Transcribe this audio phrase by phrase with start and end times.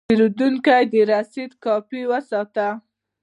[0.09, 2.67] پیرودونکی د رسید کاپي وساته.